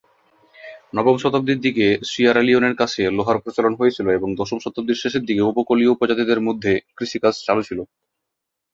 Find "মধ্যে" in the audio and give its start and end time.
6.47-6.71